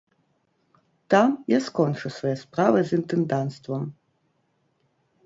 [1.13, 3.83] Там я скончу свае справы з інтэнданцтвам.